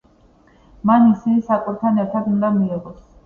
მან 0.91 1.05
ისინი 1.09 1.43
საკვებთან 1.49 2.01
ერთად 2.05 2.31
უნდა 2.35 2.53
მიიღოს. 2.59 2.99